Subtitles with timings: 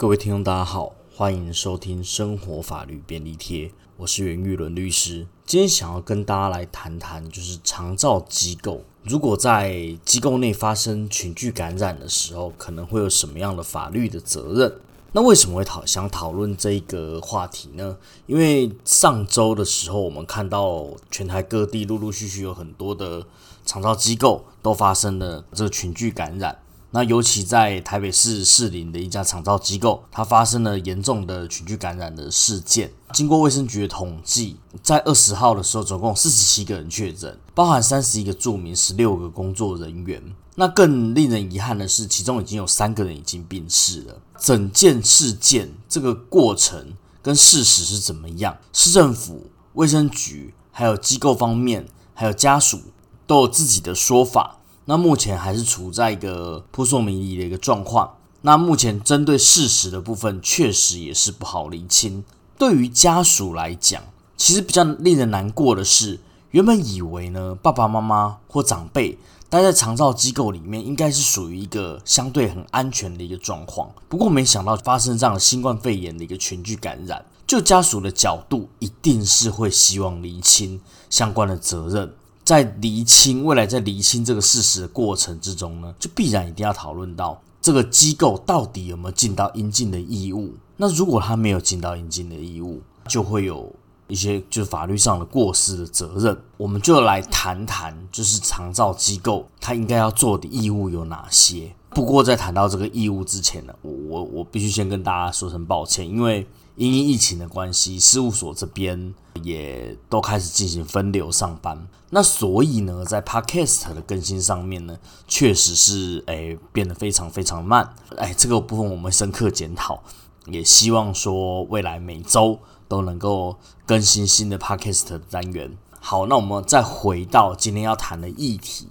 [0.00, 5.26] 各位听众，大家好，欢迎收听生活法律便利贴，我是袁玉伦律师。
[5.44, 14.74] 今天想要跟大家来谈谈，就是长照机构如果在机构内发生群聚感染的时候，可能会有什么样的法律的责任？
[15.12, 17.98] 那为什么会讨想讨论这一个话题呢？
[18.26, 23.26] 因为上周的时候，我们看到全台各地陆陆续续有很多的
[23.66, 26.58] 长照机构都发生了这个群聚感染。
[26.92, 32.92] 那尤其在台北市士林的一家长造机构，它发生了严重的群聚感染的事件。
[33.12, 40.20] 经过卫生局的统计，在二十号的时候，总共四十七个人确诊，包含三十一个住民、十六个工作人员。
[40.56, 44.20] 那更令人遗憾的是，其中已经有三个人已经病逝了。
[44.38, 48.58] 整件事件这个过程跟事实是怎么样？
[48.72, 52.80] 市政府、卫生局还有机构方面，还有家属
[53.26, 54.56] 都有自己的说法。
[54.90, 58.16] 那目前还是处在一个扑朔迷离的一个状况。
[58.40, 62.24] 那目前针对事实的部分，确实也是不好厘清。
[62.58, 64.02] 对于家属来讲，
[64.36, 66.18] 其实比较令人难过的是，
[66.50, 69.16] 原本以为呢，爸爸妈妈或长辈
[69.48, 73.88] 待在长照机构里面，应该是属于一个相对很安全的一个状况。
[74.08, 82.12] 不过没想到发生这样的新冠肺炎的一个群聚感染，就家属的角度，一定是会希望厘清相关的责任。
[82.44, 90.54] 在厘清未来，在厘清这个事实的过程之中呢，就必然一定要讨论到这个机构到底有没有尽到应尽的义务。
[90.76, 93.72] 那如果他没有尽到应尽的义务，就会有
[94.08, 96.36] 一些就是法律上的过失的责任。
[96.56, 101.72] 我们就来谈谈，就是长照机构他应该要做的义务有哪些。
[101.90, 106.46] 不过在谈到这个义务之前呢，我我我必须先跟大家说声抱歉，因为。
[106.88, 111.86] 因疫情的关系，事务所这边也都开始进行分流上班。
[112.08, 117.94] 那所以呢，在 Podcast 的更新上面呢，确实是诶变得非常非常慢。
[118.16, 120.02] 哎，这个部分我们深刻检讨，
[120.46, 125.76] 也希望说未来每周都能够更新新的 Podcast 的单元。
[126.00, 128.88] 好，那我们再回到今天要谈的议题，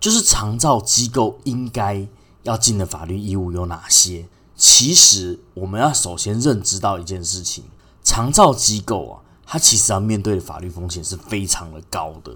[0.00, 2.08] 就是长照机构应该
[2.42, 4.26] 要尽的法律义务有哪些？
[4.58, 7.62] 其实我们要首先认知到一件事情，
[8.02, 12.34] 长照机构啊，它其实要面对的法律风险是非常的高的。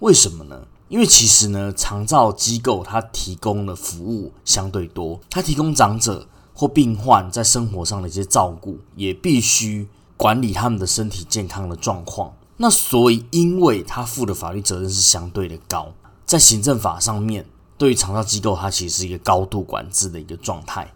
[0.00, 0.66] 为什么呢？
[0.88, 9.88] 因为其实呢，长照机构它提供的服务相对多，它提供长者或病患在生活上的一些照顾，也必须
[10.18, 12.34] 管理他们的身体健康的状况。
[12.58, 15.94] 那所以，因为他负的法律责任是相对的高，
[16.26, 17.46] 在行政法上面，
[17.78, 20.93] 对于长照机构，它其实是一个高度管制的一个状态。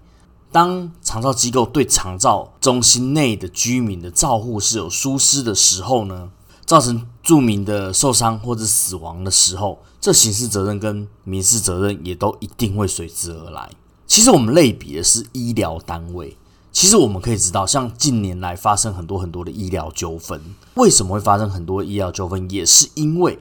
[0.51, 6.31] 当长照机构对长照中心内的居民的照护是有疏失的时候呢，
[6.65, 13.71] 造成住民的受伤或者死亡的时候，这刑事责任跟民事责任也都一定会随之而来。
[14.07, 16.35] 其实我们类比的是医疗单位，
[16.73, 20.41] 其实我们可以知道，像近年来发生很多很多的医疗纠纷，
[20.75, 23.39] 为什么会发生很多医疗纠纷，也是因为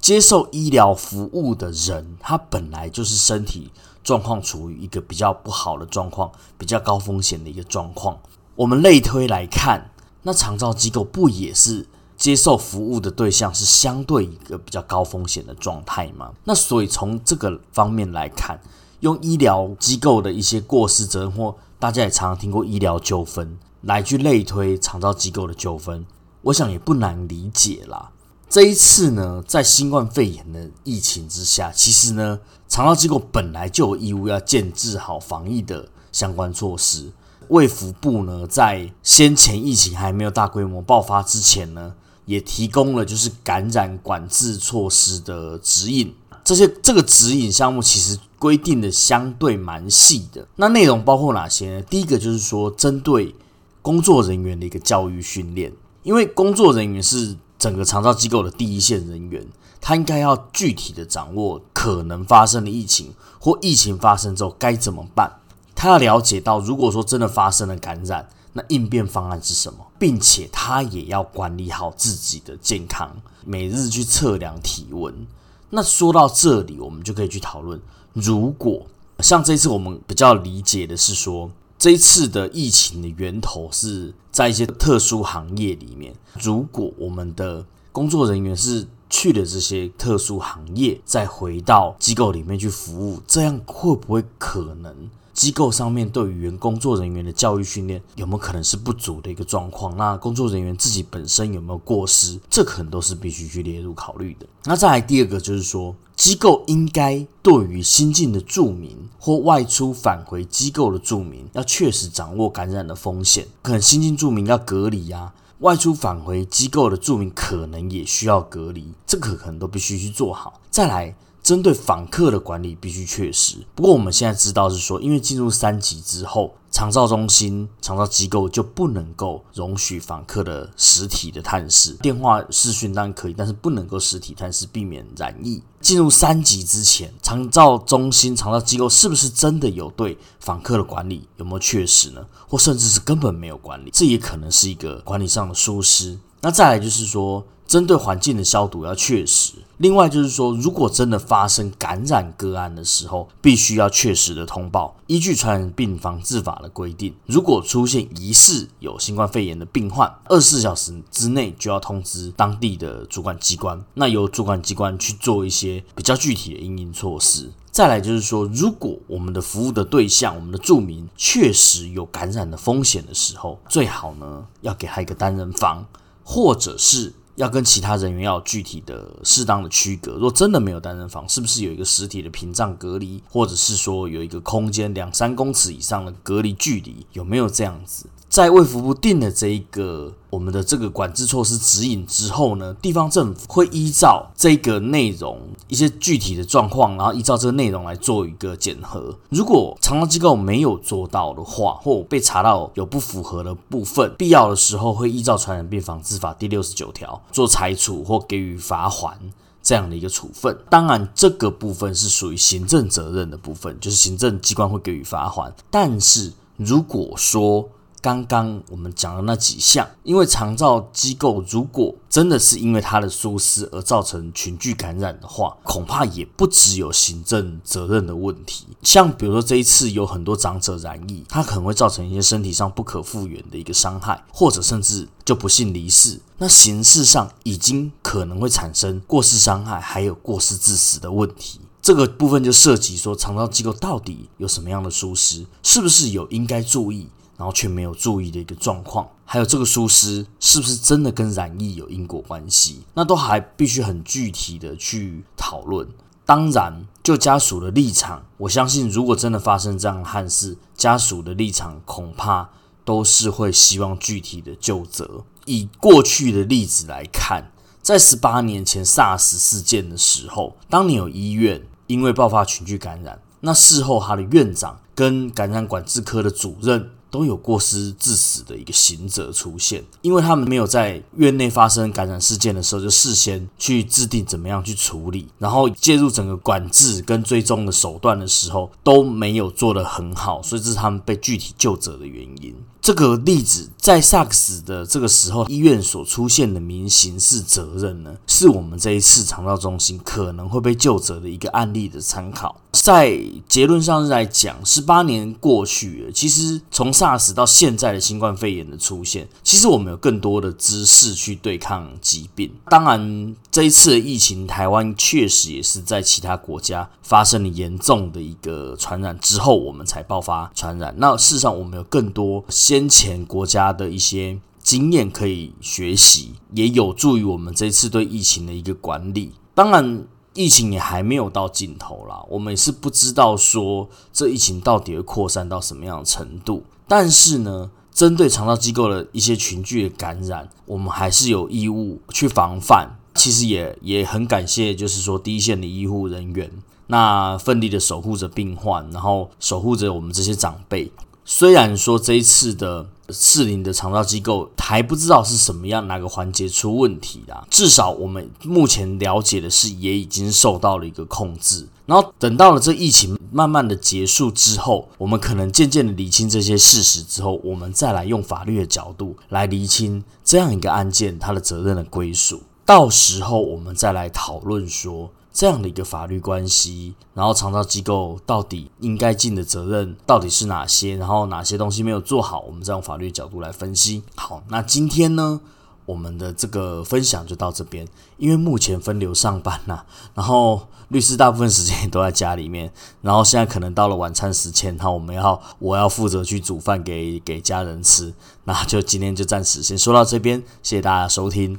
[0.00, 3.70] 接受医疗服务的人，他本来就是身体。
[4.08, 8.18] 状况处于一个比较不好的状况，比较高风险的一个状况。
[8.56, 9.90] 我们类推来看，
[10.22, 11.86] 那长照机构不也是
[12.16, 16.32] 接受服务的对象是相对一个比较高风险的状态吗？
[16.44, 18.58] 那所以从这个方面来看，
[19.00, 26.06] 用医疗机构的一些过失责任，或大家也常常听过医疗纠纷来去类推长照机构的纠纷，
[26.40, 28.12] 我想也不难理解啦。
[28.50, 37.12] 这一次呢，在新冠肺炎的疫情之下，其实呢，长照机构本来就有义务要建制好防疫的相关措施。
[37.48, 41.94] 卫福部呢，在先前疫情还没有大规模爆发之前呢，
[42.24, 46.14] 也提供了就是感染管制措施的指引。
[46.42, 50.48] 这些这个指引项目其实规定的相对蛮细的。
[50.56, 51.82] 那内容包括哪些呢？
[51.82, 53.34] 第一个就是说，针对
[53.82, 55.70] 工作人员的一个教育训练，
[56.02, 57.36] 因为工作人员是。
[57.58, 59.46] 整个长照机构的第一线人员，
[59.80, 65.40] 他应该要具体的掌握可能发生的疫情，或疫情发生之后该怎么办。
[65.74, 75.26] 他要了解到，如果说真的发生了感染，那应变方案是什么，并且他也要管理好自己的健康，每日去测量体温。
[75.70, 77.80] 那说到这里，我们就可以去讨论，
[78.12, 78.86] 如果
[79.20, 81.50] 像这次我们比较理解的是说。
[81.78, 86.12] 这一次的疫情的源头是在一些特殊行业里面。
[86.40, 95.08] 如果我们的工作人员是去了这些特殊行业，再回到机构里面去服务，这样会不会可能
[95.38, 99.96] 机构上面对于原工作人员的教育训练有没有可能是不足的一个状况？
[99.96, 102.40] 那工作人员自己本身有没有过失？
[102.50, 104.46] 这可能都是必须去列入考虑的。
[104.64, 113.46] 那再来第二个就是说，机构应该对于新进的住民或外出返回机构的住民，要确实掌握感染的风险。
[113.62, 120.60] 可能新进住民要隔离啊，外出返回机构的住民可能也需要隔离，这个可能都必须去做好。
[120.68, 121.14] 再来。
[121.48, 123.56] 针对访客的管理必须确实。
[123.74, 135.62] 不过我们现在知道是说，因为进入三级之后，长照中心、长照机构就不能够容许访客的实体的探视，电话视讯当然可以，但是不能够实体探视，避免染疫。
[135.80, 142.26] 进入三级之前，长照中心、长照机构是不是真的有对访客的管理有没有确实呢？
[142.46, 146.18] 或甚至是根本没有管理，这也可能是一个管理上的疏失。
[146.42, 147.42] 那再来就是说。
[147.68, 154.96] 针对环境的消毒要确实，另外就是说，如果真的发生感染个案的时候，必须要确实的通报。
[155.06, 167.52] 依据传染病防治法的规定，如果出现疑似有新冠肺炎的病患，二十四小时之内就要通知当地的主管机关，那由主管机关去做一些比较具体的应应措施。
[167.70, 175.84] 再来就是说，如果我们的服务的对象，我们的住民确实有感染的风险的时候，最好呢要给他一个单人房，
[176.24, 177.12] 或者是。
[177.38, 180.14] 要跟其他人员要具体的、适当的区隔。
[180.14, 187.06] 若真的没有单人房，是不是有一个实体的屏障隔离，或者是说有一个空间两三公尺以上的隔离距离？
[187.12, 188.06] 有没有这样子？
[188.28, 199.16] 在卫福部定的这一个我们的这个管制措施指引之后呢，地方政府会依照这个内容一些具体的状况，然后依照这个内容来做一个检核。
[199.30, 209.18] 如果长照机构没有做到的话，或被查到有不符合的部分，必要的时候会依照传染病防治法第六十九条做裁处或给予罚还
[209.62, 210.56] 这样的一个处分。
[210.68, 215.50] 当然，这个部分是属于行政责任的部分，就是行政机关会给予罚还。
[215.70, 217.68] 但是如果说
[218.00, 228.66] 刚刚我们讲的那几项，因为长照机构如果真的是因为他的疏失而造成群聚感染的话，恐怕也不只有行政责任的问题。
[228.82, 236.20] 像比如说这一次有很多长者染疫，他可能会造成一些身体上不可复原的一个伤害，或者甚至就不幸离世。
[236.38, 241.60] 那形式上已经可能会产生过失伤害，还有过失致死的问题。
[241.82, 247.08] 这个部分就涉及说长照机构到底有什么样的疏失，是不是有应该注意？
[247.38, 252.82] 然后却没有注意的一个状况，还有这个疏失是不是真的跟染疫有因果关系？
[252.94, 255.88] 那都还必须很具体的去讨论。
[256.26, 262.50] 当然，就家属的立场，我相信如果真的发生这样的憾事，家属的立场恐怕
[262.84, 265.24] 都是会希望具体的就责。
[265.46, 276.90] 以过去的例子来看，在十八年前 SARS 事件的时候，当你有医院因为爆发群聚感染，那事后他的院长跟感染管制科的主任。
[277.10, 292.54] 都有过失致死的一个行者出现，因为他们没有在院内发生感染事件的时候就事先去制定怎么样去处理，然后介入整个管制跟追踪的手段的时候都没有做得很好，所以这是他们被具体救责的原因。
[292.80, 302.56] 这个例子在萨克斯的这个时候，医院所出现的民刑事责任呢，是我们这一次肠道中心可能会被救责的一个案例的参考。
[302.72, 312.52] 在结论上是来讲，十八年过去了，其实从 SARS 到现在的新冠肺炎的出现，其实我们有更多的知识去对抗疾病。
[312.68, 320.92] 当然，这一次的疫情，台湾确实也是在其他国家发生了严重的一个传染之后，我们才爆发传染。
[320.98, 329.32] 那事实上，我们有更多先前国家的一些经验可以学习，也有助于我们这次对疫情的一个管理。
[329.54, 330.04] 当然。
[330.38, 336.62] 疫情也还没有到尽头啦，我们也是不知道说这疫情到底会扩散到什么样的程度。
[336.86, 342.88] 但是呢，针对肠道机构的一些群聚的感染，我们还是有义务去防范。
[343.16, 346.48] 其实也也很感谢，就是说第一线的医护人员，
[346.86, 350.92] 那奋力的守护着病患，然后守护着我们这些长辈。
[351.24, 361.66] 虽然说这一次的适龄的肠道机构还不知道是什么样哪个环节出问题啦，至少我们目前了解的是也已经受到了一个控制。
[361.86, 372.42] 然后等到了这疫情慢慢的结束之后，我们可能渐渐的理清这些事实之后，我们再来用法律的角度来厘清这样一个案件它的责任的归属。
[372.66, 375.10] 到时候我们再来讨论说。
[375.32, 380.96] 这样的一个法律关系，然后长照机构到底应该尽的责任到底是哪些？
[380.96, 382.40] 然后哪些东西没有做好？
[382.40, 384.02] 我们再用法律角度来分析。
[384.16, 385.40] 好，那今天呢，
[385.86, 389.82] 我们的这个分享就到这边，因为目前分流上班呐，
[390.14, 398.12] 然后律师大部分时间也都在家里面，然后现在可能到了晚餐时间，然后我们要我要负责去煮饭给给家人吃，
[398.44, 401.56] 那就今天就暂时先说到这边，谢谢大家收听。